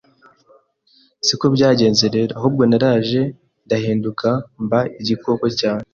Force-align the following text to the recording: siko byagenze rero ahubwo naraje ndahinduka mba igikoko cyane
siko 1.25 1.45
byagenze 1.55 2.05
rero 2.15 2.31
ahubwo 2.39 2.63
naraje 2.69 3.21
ndahinduka 3.65 4.27
mba 4.63 4.79
igikoko 5.01 5.45
cyane 5.59 5.83